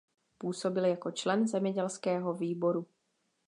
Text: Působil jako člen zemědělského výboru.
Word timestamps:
Působil 0.37 0.85
jako 0.85 1.11
člen 1.11 1.47
zemědělského 1.47 2.33
výboru. 2.33 2.87